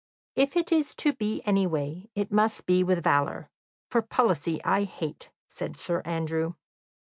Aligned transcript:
"If 0.35 0.57
it 0.57 0.71
is 0.71 0.95
to 0.95 1.13
be 1.13 1.43
anyway, 1.45 2.09
it 2.15 2.31
must 2.31 2.65
be 2.65 2.83
with 2.83 3.03
valour, 3.03 3.51
for 3.91 4.01
policy 4.01 4.59
I 4.63 4.83
hate," 4.85 5.29
said 5.47 5.77
Sir 5.79 6.01
Andrew. 6.05 6.55